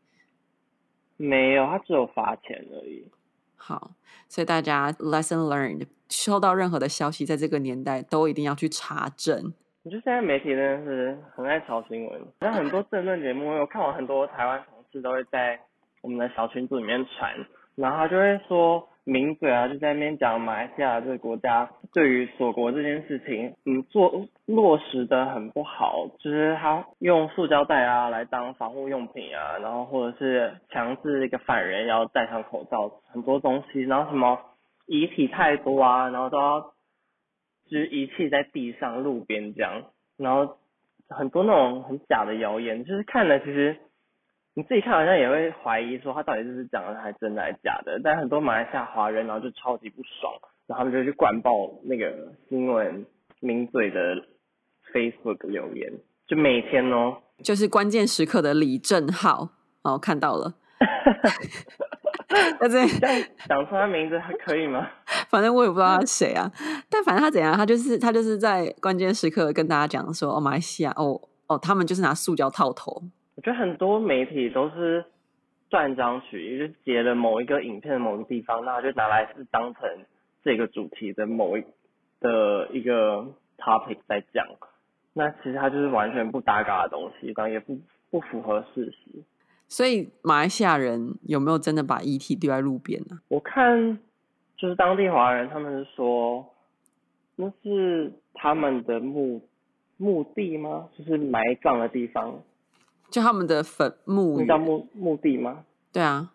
[1.16, 3.08] 没有，他只有罚钱而已。
[3.56, 3.92] 好，
[4.28, 9.54] 所以大家 lesson learned，收到任何的消息，在这个年代都一定要去查证。
[9.88, 15.58] 我觉得现在媒体真的是很爱炒新闻，像很多政论节目，我看完很多台湾同事都会在
[16.02, 17.34] 我们的小群组里面传，
[17.76, 34.38] 然后他就会说名嘴啊，就在那边讲马来西亚这个国家对于锁国这件事情，嗯，做落实的很不好，就是他用塑胶袋啊来当防护用品啊，然后或者是强制一个犯人要戴上口罩，很多东西，然后什么
[34.86, 36.74] 遗体太多啊，然后都要
[37.70, 39.84] 就是遗弃在地上、路边这样，
[40.18, 40.58] 然后
[41.10, 43.78] 很多那种很假的谣言，就是看了其实
[44.54, 50.34] 你自己看好像也会怀疑说他到底是不是讲的还真的还是假的，但很多马来西亚华人然后就超级不爽，
[50.66, 51.52] 然后他们就去灌爆
[51.84, 53.06] 那个新闻
[53.40, 54.16] 名嘴的
[54.94, 55.92] Facebook 留言，
[56.28, 59.50] 就每天哦，就是关键时刻的李正浩，
[59.84, 60.56] 哦，看到了，
[62.60, 64.88] 那这这样讲出他名字还可以吗？
[65.30, 66.52] 反正我也不知道他是谁啊，
[66.90, 73.02] 但反正他怎样，他就是他就是在关键时刻跟大家讲说，哦，马来西亚，哦哦，他们就是拿塑胶套头，
[73.36, 75.06] 我觉得很多媒体都是
[75.70, 79.84] 断章取义，就截了某一个影片的某个地方，那就拿来是当成
[80.44, 81.64] 这个主题的某一
[82.20, 83.26] 的一个
[83.58, 84.46] topic 在讲，
[85.14, 87.80] 那其实它就是完全不搭嘎的东西，然后也不
[88.12, 89.24] 不符合事实。
[89.68, 94.00] 所以马来西亚人有没有真的把遗体丢在路边呢、我看
[94.56, 96.46] 就是当地华人，他们是说
[97.36, 99.42] 那是他们的墓
[99.98, 100.88] 墓地吗？
[100.98, 102.42] 就是埋葬的地方，
[103.10, 106.32] 就他们的坟墓叫墓墓地吗对啊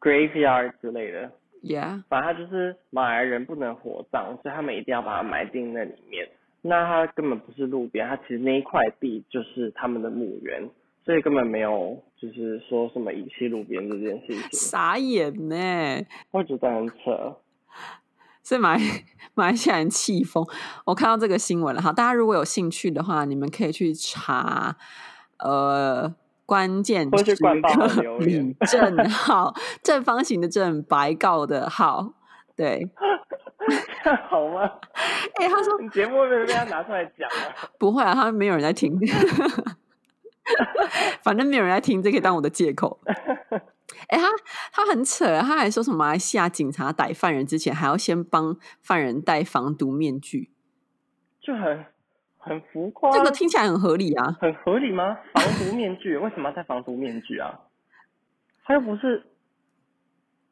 [0.00, 1.30] ？graveyard 之类的。
[1.62, 6.28] ，Yeah，反正他就是马来人不能火葬，所以他们一定要把它埋进那里面。
[6.60, 10.66] 那它根本不是路边，它其实那一块地就是他们的墓园，
[11.04, 15.56] 所以根本没有就是说什么遗弃路边这件事情，傻眼呢。
[16.30, 17.36] 我觉得很扯。
[18.42, 18.80] 所以马来
[19.34, 20.46] 马来西亚人气疯。
[20.84, 24.76] 我看到这个新闻了哈，大家如果有兴趣的话，你们可以去查
[25.38, 26.14] 呃
[26.46, 32.14] 关键李正浩正方形的正白告的号。
[32.56, 32.88] 对，
[34.28, 34.70] 好吗？
[35.40, 37.68] 哎、他说你节目会不会被他拿出来讲啊？
[37.78, 38.96] 不会啊，他没有人在听，
[41.22, 43.00] 反正没有人在听，这可以当我的借口。
[44.08, 44.28] 哎、他
[44.72, 50.50] 他很扯，他还说什么马来西亚警察逮犯人之前，还要先帮犯人戴防毒面具，
[51.40, 51.84] 就很
[52.38, 54.36] 很浮夸，这个听起来很合理啊。
[54.40, 55.18] 很合理吗？
[55.32, 57.60] 防毒面具为什么要戴防毒面具啊？
[58.64, 59.24] 他又不是，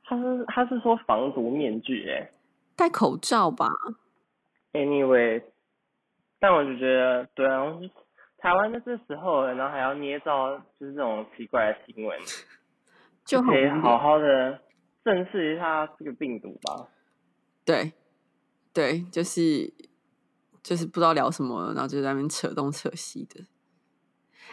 [0.05, 2.31] 他是他是说防毒面具哎、
[2.77, 3.69] 戴口罩吧
[4.73, 5.43] ，Anyway，
[6.39, 7.65] 但我就觉得，对啊，
[8.43, 12.19] 台湾的这时候了，然后还要捏造就是这种奇怪的新闻，
[13.25, 14.61] 就可以好好的
[15.05, 16.89] 正视一下这个病毒吧。
[17.65, 17.93] 对
[18.73, 19.73] 对，就是
[20.61, 23.45] 就是不知道聊什么，然后就在那边扯东扯西的。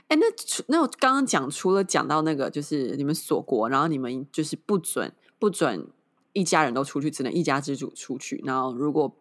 [0.07, 5.87] 哎，那除那我刚刚讲，除了讲到那个，就是你们锁国，然后你们就是不准不准
[6.33, 8.39] 一家人都出去，只能一家之主出去。
[8.45, 9.17] 然后如果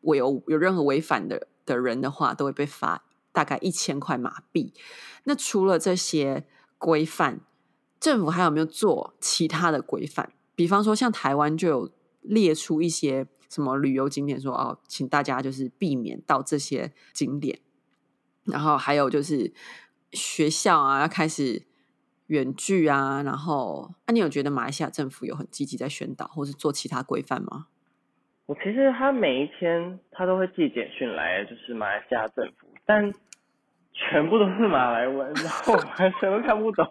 [0.00, 4.72] 我有有任何违反的的人的话，都会被罚大概一千块马币。
[5.24, 6.46] 那除了这些
[6.78, 7.40] 规范，
[8.00, 10.32] 政府还有没有做其他的规范？
[10.54, 17.60] 比方说，像台湾就有列出一些什么旅游景点说，哦，请大家就是避免到这些景点。
[18.44, 19.52] 然后还有就是
[20.12, 21.66] 学校啊，要开始
[22.28, 23.22] 远距啊。
[23.22, 27.66] 然后，那、你有觉得马来西亚政府有很积极在宣导，或是做其他规范吗？
[28.46, 33.12] 我其实他每一天他都会寄简讯来，就是马来西亚政府，但
[33.92, 36.90] 全部都是马来文， 然后我完全都看不懂。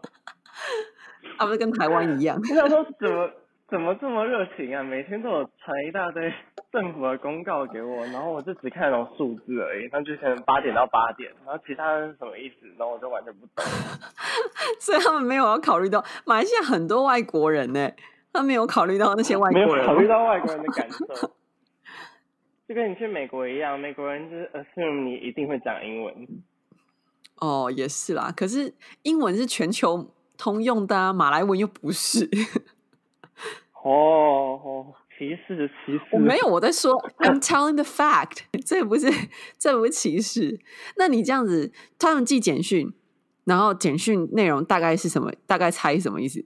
[1.38, 2.38] 啊，不是跟台湾一样？
[2.40, 3.30] 我想说怎么
[3.68, 4.84] 怎么这么热情啊？
[4.84, 6.32] 每天都有传一大堆
[6.72, 13.66] 政府的公告给我，然后我就只看得懂数字而已，那就可能八点到八点，然后其他是什么意思，然后我就完全不懂。
[14.80, 17.90] 所以他们没有要考虑到马来西亚很多外国人呢、
[18.32, 21.32] 他没有考虑到那些外没有国人，考虑到外国人的感受，
[22.68, 26.14] 就跟你去美国一样，美国人就是 assume 你一定会讲英文。
[27.40, 28.34] 哦，也是啦。
[28.36, 32.30] 可是英文是全球通用的啊，马来文又不是。
[33.84, 36.02] 哦哦，歧视歧视。
[36.12, 39.08] 我没有，我在说 I'm telling the fact， 这不是
[39.58, 40.60] 这不是歧视。
[40.98, 42.92] 那你这样子，他们寄简讯，
[43.46, 45.32] 然后简讯内容大概是什么？
[45.46, 46.44] 大概猜什么意思？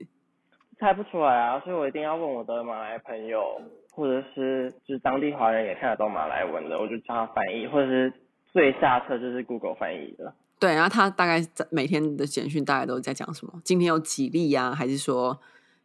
[0.78, 3.60] 猜不出来啊，所以我一定要问我的马来朋友，
[3.94, 8.12] 或者是就是当地华人也看得懂马来文的，我就叫他翻译，或者是
[8.52, 10.34] 最下策就是 Google 翻译的。
[10.58, 13.52] 对，然后他大概在每天的简讯大概都在讲什么？
[13.62, 15.38] 今天有几例呀、还是说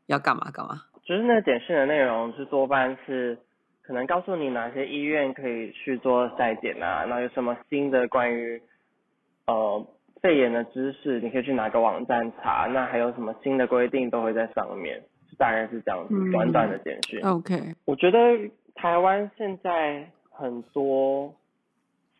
[0.06, 0.84] 要干嘛干嘛？
[1.04, 3.38] 就是那个简讯的内容是多半是
[3.82, 8.62] 可能告诉你哪些医院可以去做筛检啊，然后有什么新的关于
[9.48, 9.88] 呃
[10.22, 17.22] 肺炎的知识，你可以去哪个网站查，那还有什么新的规定都会在上面，就大概是这样子嗯短短的简讯。
[17.24, 18.18] OK，我觉得
[18.76, 21.34] 台湾现在很多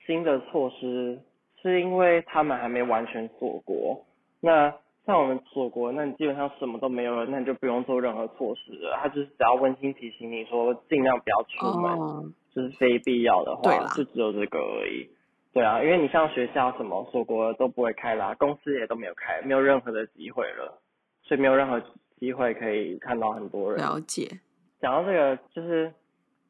[0.06, 1.20] 新的措施，
[1.62, 4.06] 是因为他们还没完全锁国。
[4.40, 4.74] 那
[5.06, 9.00] 像我们锁国，那你基本上什么都没有了，那你就不用做任何措施了。
[9.02, 15.10] 他就是只要温馨提醒你说，尽量不要出门，哦，就是非必要的话，就只有这个而已。
[15.54, 20.78] 对啊，因为你像学校什么锁国都不会开啦，公司也都没有开，没有任何的机会了，
[21.24, 21.82] 所以没有任何
[22.20, 23.80] 机会可以看到很多人。
[23.82, 24.40] 了解。
[24.80, 25.92] 讲到这个，就是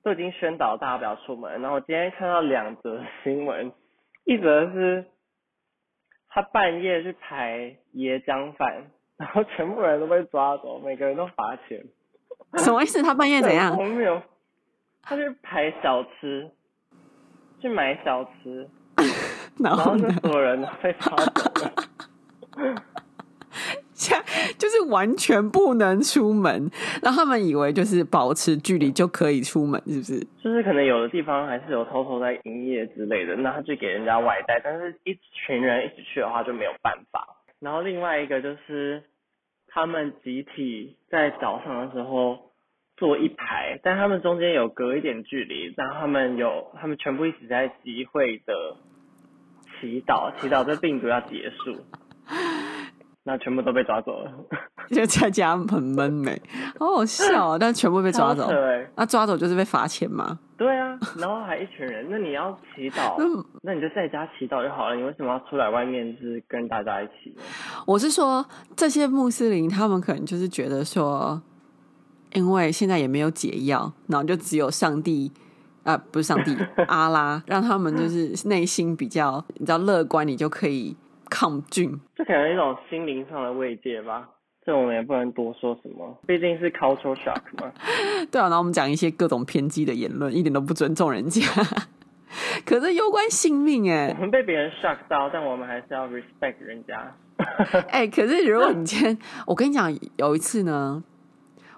[0.04, 3.72] 都已经宣导大家不要出门，然后我今天看到两则新闻，
[4.26, 5.06] 一则是
[6.30, 11.84] 他半夜去排椰浆饭， 然后全部人都被抓走，每个人都罚钱，
[12.58, 13.02] 什么意思？
[13.02, 14.22] 他半夜怎样我没有。
[15.02, 16.52] 他去排小吃，
[17.62, 18.70] 去买小吃，
[19.58, 20.10] 然后就？
[20.20, 21.72] 所有人都被抓走了。
[23.98, 24.22] 像
[24.60, 26.70] 就是完全不能出门，
[27.02, 30.20] 然后他们以为就是保持距离就可以出门，是不是？
[30.44, 37.28] 就是可能有的地方还是有偷偷在营业之类的，那他就给人家外带，但是一群人一起去的话就没有办法。
[37.60, 39.02] 然后另外一个就是
[39.68, 42.52] 他们集体在早上的时候
[42.98, 48.78] 坐一排，但他们中间有隔一点距离，然后他们有他们全部一起在集会的
[49.82, 51.76] 祈祷，祈祷这病毒要结束。
[53.28, 54.32] 那全部都被抓走了，
[54.90, 56.42] 就在家很闷没，
[56.80, 57.58] 好好笑啊！
[57.60, 58.50] 但全部被抓走，
[58.96, 60.40] 那抓走就是被罚钱吗？
[60.56, 63.22] 对啊，然后还一群人，那你要祈祷，
[63.62, 67.36] 那你就在家祈祷就好了，你为什么要出来外面就是跟大家一起？
[67.86, 68.46] 我是说，
[68.78, 71.42] 这些穆斯林他们可能就是觉得说，
[72.32, 75.30] 因为现在也没有解药，然后就只有上帝
[75.84, 76.56] 啊，不是上帝，
[76.88, 80.96] 阿拉，让他们就是内心比较你知道乐观，你就可以。
[81.30, 84.28] 抗菌，这可能一种心灵上的慰藉吧。
[84.66, 87.72] 这我们也不能多说什么，毕竟是 cultural shock 嘛。
[88.30, 91.42] 对啊，然后我们讲一些各种偏激的言论，一点都不尊重人家。
[92.66, 97.16] 可是攸关性命哎，我们被别人 shock 到，但我们还是要 respect 人家。
[97.88, 101.02] 哎，可是如果你今天，我跟你讲，有一次呢，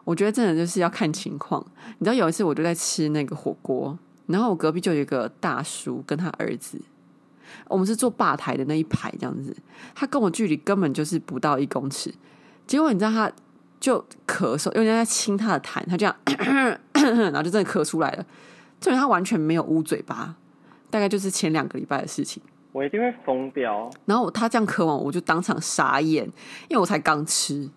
[0.03, 1.63] 我觉得真的就是要看情况。
[1.99, 6.81] 你知道有一次我就在吃那个火锅，然后我隔壁就有一个大叔跟他儿子。
[7.67, 9.55] 我们是坐吧台的那一排这样子，
[9.95, 12.13] 他跟我距离根本就是不到一公尺，
[12.67, 13.31] 结果你知道他
[13.79, 16.15] 就咳嗽，因为人家在亲他的痰，他这样，
[16.93, 18.25] 然后就真的咳出来了，
[18.79, 20.35] 证明他完全没有捂嘴巴，
[20.89, 22.41] 大概就是前两个礼拜的事情。
[22.71, 23.89] 我一定会疯掉。
[24.05, 26.23] 然后他这样咳完，我就当场傻眼，
[26.67, 27.67] 因为我才刚吃，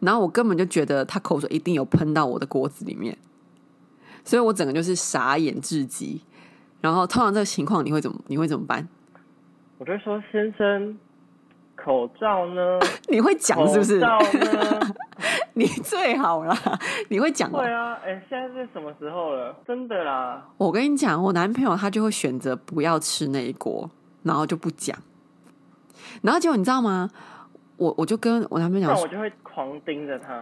[0.00, 3.16] 然后我根本就觉得他口水一定有喷到我的锅子里面，
[4.24, 6.20] 所以我整个就是傻眼至极。
[6.82, 8.88] 然后通常这个情况你会怎么你会怎么办？
[9.82, 10.96] 我就说先生，
[11.74, 12.78] 口罩呢？
[13.10, 13.98] 你会讲是不是？
[13.98, 14.18] 口罩
[14.78, 14.80] 呢？
[15.54, 16.56] 你最好啦，
[17.10, 17.50] 你会讲。
[17.50, 19.52] 对啊，哎，现在是什么时候了？
[19.66, 20.46] 真的啦。
[20.56, 23.90] 我跟你讲，我男朋友他就会选择不要吃那一锅，
[24.22, 24.96] 然后就不讲。
[26.22, 27.10] 然后结果你知道吗？
[27.76, 30.40] 我我就跟我男朋友讲，我就会狂盯着他，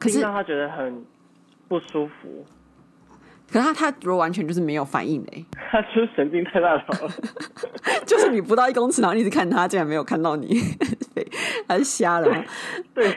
[0.00, 1.06] 可是让他觉得很
[1.68, 2.44] 不舒服。
[3.52, 7.12] 可是他他如果完全就是没有反应嘞， 他是神经太大条了，
[8.06, 10.60] 就是你不到一公尺，然后一直看他，竟然没有看到你，
[11.66, 12.44] 还是瞎了吗？
[12.94, 13.08] 对，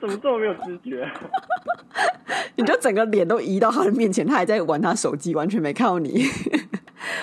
[0.00, 1.08] 怎么这么没有知觉？
[2.56, 6.24] 你就整个脸都移到他的面前，他还在玩他手机，完全没看到你。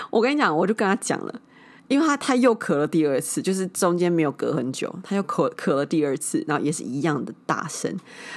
[0.10, 1.34] 我跟你讲，我就跟他讲了。
[1.90, 7.94] 因为他他又咳了第二次，就是中间没有隔很久，他又咳咳了第二次，然后也是一样的大声。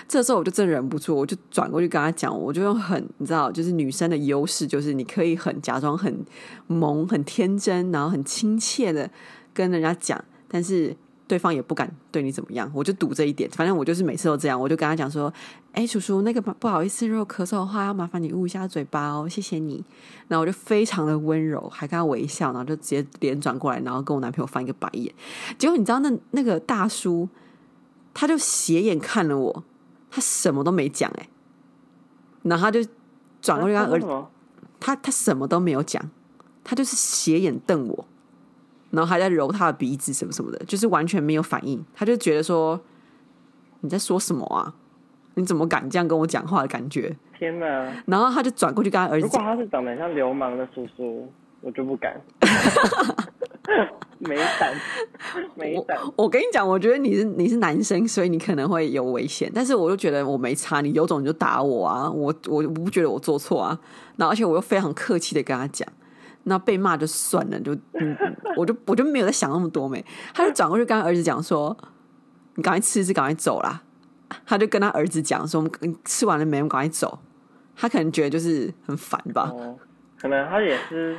[0.08, 6.24] 这时候我就真忍不住，我就转过去跟他讲，我就用很你知道，就是女生的优势，就是你可以很假装很
[6.66, 9.08] 萌、很天真，然后很亲切的
[9.54, 10.96] 跟人家讲，但是。
[11.28, 13.48] 对方也不敢对你怎么样，我就赌这一点。
[13.50, 15.32] 反正我就是每次都这样，我就跟他讲说
[15.72, 19.82] ：“哎，叔叔，那个不好意思，如果咳嗽的话，要麻烦你捂一下嘴巴哦，谢谢你。”
[20.28, 25.12] 然后我就非常的温柔，还跟他微笑，然后就直接脸转过来，然后跟我男朋友翻一个白眼。
[25.58, 27.28] 结果你知道，那那个大叔
[28.12, 29.64] 他就斜眼看了我，
[30.10, 31.28] 他什么都没讲，哎，
[32.42, 32.84] 然后他就
[33.40, 34.06] 转过去跟儿子，
[34.78, 36.10] 他他什么都没有讲，
[36.62, 38.06] 他就是斜眼瞪我。
[38.92, 41.84] 然后还在揉他的鼻子什么什么的，就是完全没有反应。
[41.92, 42.80] 他就觉得说
[43.80, 44.72] 你在说什么啊？
[45.34, 47.16] 你怎么敢这样跟我讲话的感觉？
[47.38, 47.92] 天哪！
[48.06, 49.26] 然后他就转过去跟他儿子。
[49.26, 51.26] 如果他是长得像流氓的叔叔，
[51.62, 52.20] 我就不敢。
[54.18, 54.74] 没胆，
[55.56, 55.98] 没胆。
[56.14, 59.50] 我跟你讲，我觉得你是你是男生，所以你可能会有危险。
[59.52, 62.08] 但是我就觉得我没差，你有种你就打我啊！
[62.10, 63.76] 我我不觉得我做错啊。
[64.16, 65.88] 然后而且我又非常客气的跟他讲。
[66.44, 68.16] 那被骂就算了，就嗯，
[68.56, 71.76] 我就我就没有在想那么多没，他就转过去跟他儿子讲说
[72.56, 73.82] ：“你赶快吃吃，赶快走啦。”
[74.46, 76.56] 他就跟他儿子讲说：“我们吃完了没？
[76.58, 77.18] 我们赶快走。”
[77.76, 79.52] 他可能觉得就是很烦吧，
[80.20, 81.16] 可能他也是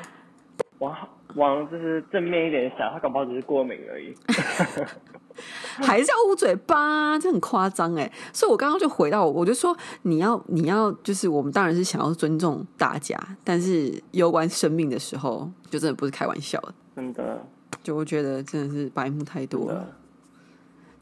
[0.83, 4.13] 往往就是正面一点想，他搞不好只是过敏而已。
[5.81, 8.07] 还是要捂嘴巴，这很夸张哎！
[8.31, 16.75] 所以我刚刚就回到，我就说你要你要，就是我们当然是想要尊重大家，但是攸关生命的时候，就真的不是开玩笑的。
[16.95, 17.41] 真的，
[17.81, 19.87] 就我觉得真的是白目太多了。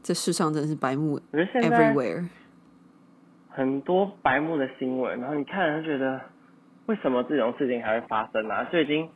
[0.02, 2.26] 这世上真的是白目，everywhere，
[3.50, 6.18] 很多白目的新闻，然后你看就觉得，
[6.86, 8.64] 为什么这种事情还会发生啊？
[8.72, 9.06] 就已经。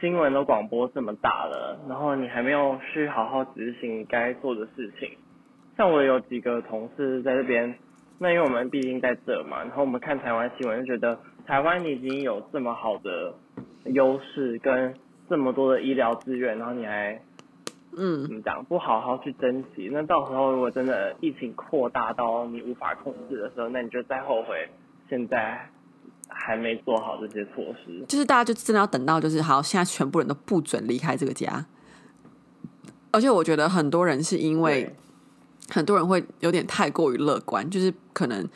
[0.00, 5.08] 新闻都广播这么大了，然后你还没有去好好执行该做的事情。
[5.76, 7.74] 像我有几个同事在这边，
[8.18, 13.34] 那因为我们毕竟在这嘛，然后我们看台湾新闻就觉得，台湾你已经有这么好的
[13.86, 14.94] 优势跟
[15.28, 17.20] 这么多的医疗资源，然后你还
[17.96, 24.68] 嗯怎么讲，不好好去珍惜，那到时候如果真的疫情扩大到你无法控制的时候，那你就再后悔
[25.08, 25.68] 现在
[26.36, 28.04] 还没做好这些措施。
[28.08, 31.64] 就是大家就真的要等到就是好，现在全部人都不准离开这个家。
[33.12, 34.94] 而且我觉得很多人是因为
[35.70, 38.46] 很多人会有点太过于乐观，就是可能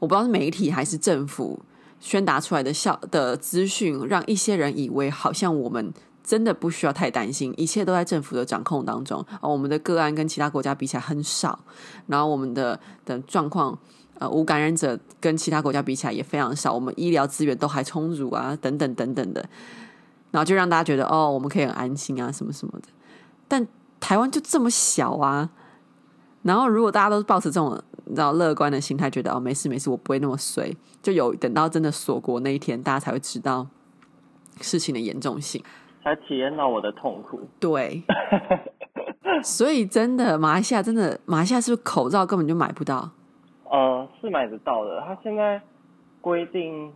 [0.00, 1.62] 我不知道是媒体还是政府
[2.00, 5.92] 宣达出来的效的资讯，让一些人以为好像我们
[6.24, 9.24] 真的不需要太担心，一切都在政府的掌控当中。
[9.40, 11.60] 啊，我们的个案跟其他国家比起来很少，
[12.08, 13.78] 然后我们的的状况。
[14.20, 19.42] 呃，无感染者跟其他国家比起来也非常少，我们医疗资源都还充足啊，等等等等的，
[20.30, 22.88] 然后就让大家觉得哦，我们可以很安心啊，什么什么的。
[23.48, 23.66] 但
[23.98, 25.48] 台湾就这么小啊，
[26.42, 30.70] 然后如果大家都是抱持这种你知道乐观的心态，觉得哦没事没事，我不会那么衰，
[31.02, 33.66] 就有等到真的锁国那一天，大家才会知道
[34.60, 35.64] 事情的严重性。
[36.04, 37.40] 才体验到我的痛苦。
[37.58, 38.02] 对，
[39.42, 43.10] 所以真的马来西亚真的马来西亚是不是口罩根本就买不到？
[43.70, 45.00] 呃，是买得到的。
[45.00, 45.62] 他现在
[46.20, 46.92] 规定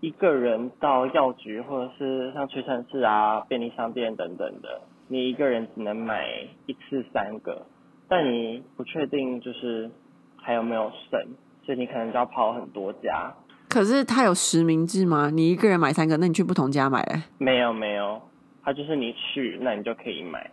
[0.00, 6.24] 一个人到药局或者是像屈臣氏啊、便利商店等等的，你一个人只能买
[6.66, 7.66] 一次三个，
[8.08, 9.90] 但你不确定就是
[10.36, 11.20] 还有没有剩，
[11.64, 13.34] 所以你可能就要跑很多家。
[13.68, 15.28] 可是他有实名制吗？
[15.30, 17.22] 你一个人买三个，那你去不同家买嘞？
[17.38, 18.22] 没有没有，
[18.62, 20.48] 他就是你去，那你就可以买，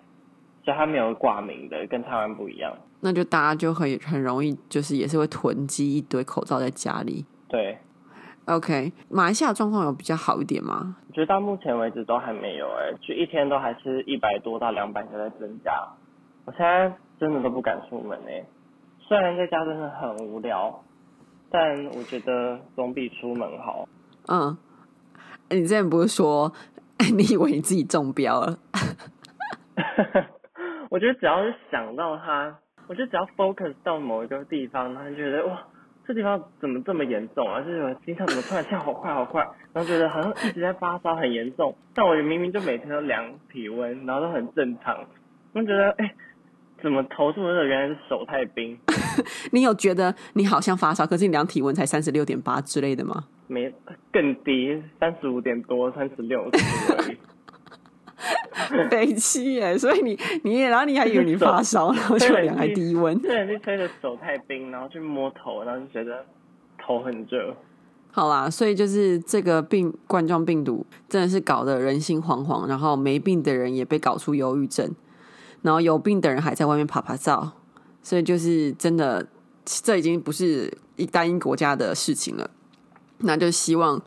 [0.64, 2.74] 所以它没有挂名的，跟台湾不一样。
[3.02, 7.26] 那就大家就很很容易，就是也是会囤积一堆口罩在家里。
[7.50, 7.78] 对
[8.46, 10.96] ，OK，马来西亚状况有比较好一点吗？
[11.10, 15.72] 我觉得到目前为止都还没有哎、就一天都还是一百多到两百个在增加。
[16.46, 18.44] 我现在真的都不敢出门哎、
[19.00, 20.84] 虽然在家真的很无聊，
[21.52, 23.88] 但我觉得总比出门好。
[24.28, 24.58] 嗯，
[25.50, 26.52] 你之前不是说
[27.14, 28.58] 你以为你自己中标了？
[30.94, 35.60] 我觉得只要是想到它，我觉得只要 focus 到某一个地方，然后就觉得哇，
[36.06, 37.60] 这地方怎么这么严重啊？
[37.62, 39.42] 就是我心跳怎么突然跳好快好快，
[39.74, 44.96] 然后觉得好像一直在发烧很严重，但我明明就每天都量体温，然后都很正常，
[45.54, 46.14] 我觉得哎、
[46.84, 47.64] 怎么头这么热？
[47.64, 48.78] 原来是手太冰，
[49.52, 53.24] 你有觉得你好像发烧，可是你量体温才三十六点八之类的吗？
[53.48, 53.74] 没
[54.12, 56.48] 更低，三十五点多，三十六。
[58.90, 63.18] 北七耶，所以你你也，然后你还以为你发烧，然后就量还低温。
[63.20, 66.26] 对，人去吹的手太冰，然后去摸头，然后就觉得
[66.78, 67.56] 头很热。
[68.12, 74.94] 好啦，所以就是这个病冠状病毒真的是搞得人心惶惶，然后没病的人也被搞出忧郁症，
[75.64, 77.54] 然后有病的人还在外面爬爬照，
[78.04, 79.26] 所以就是真的，
[79.66, 82.52] 这已经不是一单一国家的事情了。
[83.26, 84.00] 那就希望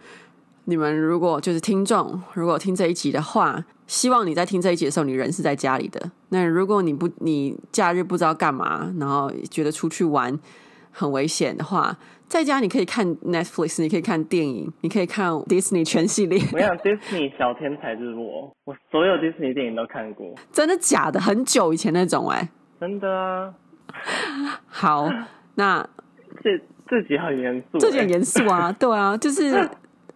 [0.66, 6.10] 你们如果就是听众，如果听这一集的话，希望你在听这一集的时候，你人是在家里的。
[6.30, 10.36] 那如果你不，你假日不知道干嘛，然后觉得出去玩
[10.90, 16.42] 很危险的话，在家你可以看 Netflix，你可以看电影，你可以看 Disney 全系列。
[16.52, 21.20] 我想 Disney 小天才就是我，我所有 Disney 电影都看过，真的假的？
[21.20, 22.48] 很久以前那种哎、
[22.80, 23.54] 真的啊。
[24.66, 25.08] 好，
[25.54, 25.88] 那
[26.42, 26.58] 这
[26.88, 29.68] 这集很严肃、欸，这就很严肃啊，对啊，就是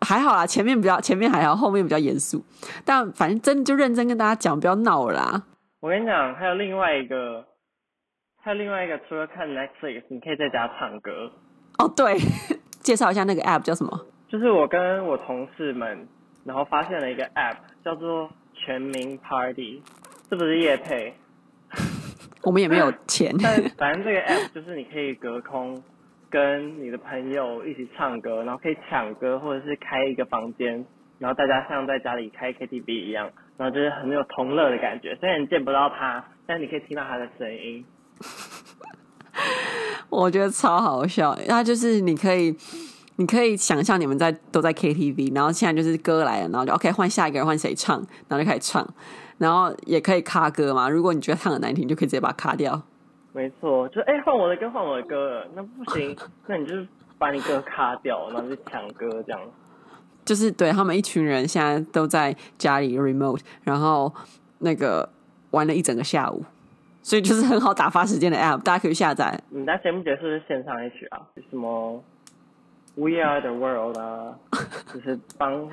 [0.06, 2.44] 还好啦，前面比较前面还好，后面比较严肃。
[2.84, 5.42] 但反正真的就认真跟大家讲，不要闹了啦。
[5.80, 7.44] 我跟你讲，还有另外一个，
[8.42, 11.30] 还有另外一个，除了看 Netflix，你可以在家唱歌。
[11.78, 12.18] 哦，对，
[12.80, 14.06] 介绍一下那个 app 叫什么？
[14.28, 16.06] 就是我跟我同事们，
[16.44, 19.82] 然后发现了一个 app，叫做全民 Party，
[20.28, 21.14] 是不是夜配，
[22.44, 23.34] 我们也没有钱。
[23.42, 25.82] 但反正这个 app 就是你可以隔空
[26.30, 30.86] 跟你的朋友一起唱歌，然后可以抢歌，或者是开一个房间，
[31.18, 35.16] 然后大家像在家里开 KTV 一样，然后就是很有同乐的感觉。
[35.20, 37.84] 虽然你见不到他，但你可以听到他的声音。
[40.08, 42.56] 我觉得超好笑，那就是你可以，
[43.16, 48.86] 你可以想象你们在都在 KTV，然后现在就是歌来了，然后就 OK 换下一个人换谁唱，然后就开始唱，
[49.38, 50.88] 然后也可以卡歌嘛。
[50.88, 52.82] 如果你觉得唱的难听，就可以直接把它卡掉。
[53.32, 56.16] 没错，就哎换我的歌换我的歌了，那不行，
[56.46, 56.86] 那你就是
[57.18, 59.40] 把你歌卡掉，然后就抢歌这样。
[60.24, 64.12] 就是对他们一群人现在都在家里 remote，然后
[64.58, 65.08] 那个
[65.50, 66.44] 玩了一整个下午，
[67.02, 69.40] 所以就是很好打发时间的 app，大家可以下载。
[69.48, 71.20] 你在节目结束是线上一曲啊，
[71.50, 72.02] 什么
[72.96, 74.34] We Are the World 啊，
[74.92, 75.68] 就是帮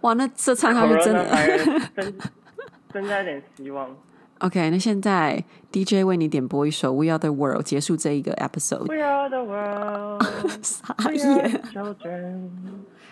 [0.00, 1.24] 哇，那这唱下去真的
[1.94, 2.14] 增
[2.92, 3.94] 增加一点希望。
[4.40, 10.22] ok 那现在 dj 为你点播一首 we are the world 结束这一个 episode we are the world
[10.62, 11.60] 撒野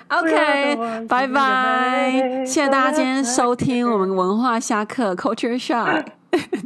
[0.09, 6.05] ok 拜拜谢谢大家今天收听我们文化下课 culture shock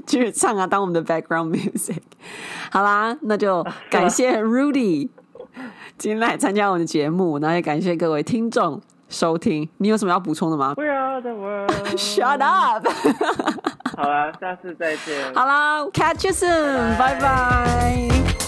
[0.07, 2.01] 继续唱啊当我们的 background music
[2.73, 5.09] 好啦那就感谢 rudy
[5.97, 12.87] 今天来参加我们的节目然后也感谢各位听众收听你有什么要补充的吗 we are the world shut up
[13.99, 15.35] 好了，下次再见。
[15.35, 17.67] 好啦，catch you soon，拜拜。
[17.99, 18.48] Bye bye